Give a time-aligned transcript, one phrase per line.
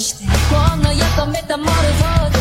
[0.00, 2.35] してこの世とたタモルフォー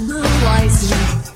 [0.00, 1.35] Wise enough.